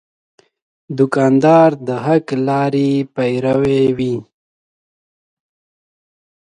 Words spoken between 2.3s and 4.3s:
لارې پیرو وي.